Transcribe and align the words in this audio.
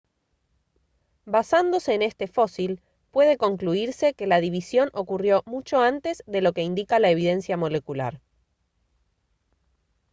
basándose 1.25 1.93
en 1.93 2.01
este 2.01 2.25
fósil 2.27 2.81
puede 3.11 3.37
concluirse 3.37 4.15
que 4.15 4.25
la 4.25 4.39
división 4.41 4.89
ocurrió 4.93 5.43
mucho 5.45 5.79
antes 5.79 6.23
de 6.25 6.41
lo 6.41 6.53
que 6.53 6.63
indica 6.63 6.97
la 6.97 7.11
evidencia 7.11 7.55
molecular 7.55 8.19